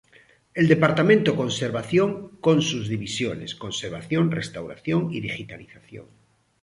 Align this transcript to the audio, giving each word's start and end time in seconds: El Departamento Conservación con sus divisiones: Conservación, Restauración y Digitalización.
El 0.59 0.67
Departamento 0.67 1.35
Conservación 1.35 2.29
con 2.37 2.63
sus 2.63 2.87
divisiones: 2.87 3.53
Conservación, 3.53 4.31
Restauración 4.31 5.13
y 5.13 5.21
Digitalización. 5.21 6.07